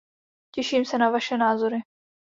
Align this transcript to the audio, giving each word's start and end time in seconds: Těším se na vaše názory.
Těším 0.55 0.85
se 0.85 0.97
na 0.97 1.09
vaše 1.09 1.37
názory. 1.37 1.77